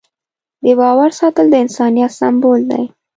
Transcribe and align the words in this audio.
د 0.63 0.65
باور 0.79 1.09
ساتل 1.19 1.45
د 1.51 1.55
انسانیت 1.65 2.11
سمبول 2.19 2.61
دی. 2.71 2.83